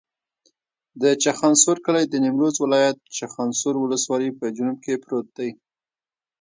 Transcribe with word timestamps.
د 1.01 1.03
چخانسور 1.23 1.77
کلی 1.85 2.05
د 2.07 2.15
نیمروز 2.23 2.55
ولایت، 2.65 2.97
چخانسور 3.17 3.75
ولسوالي 3.79 4.29
په 4.39 4.45
جنوب 4.55 4.77
کې 4.85 5.01
پروت 5.03 5.27
دی. 5.37 5.49